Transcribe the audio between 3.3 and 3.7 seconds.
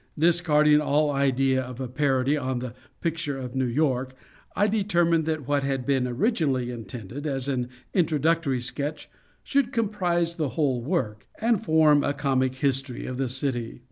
of New